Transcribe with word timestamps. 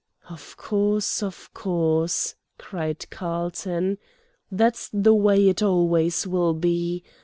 "Of 0.31 0.57
course, 0.57 1.21
of 1.21 1.53
course!" 1.53 2.33
cried 2.57 3.07
Carlton. 3.11 3.99
"That's 4.51 4.89
the 4.91 5.13
way 5.13 5.47
it 5.47 5.61
always 5.61 6.25
will 6.25 6.55
be. 6.55 7.03